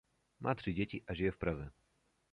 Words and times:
Má 0.39 0.55
tři 0.55 0.73
děti 0.73 1.03
a 1.07 1.13
žije 1.13 1.31
v 1.31 1.37
Praze. 1.37 1.71